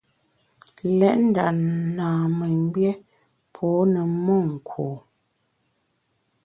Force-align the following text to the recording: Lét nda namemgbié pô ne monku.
Lét 0.97 1.17
nda 1.25 1.45
namemgbié 1.97 2.91
pô 3.53 3.67
ne 3.93 4.01
monku. 4.25 4.87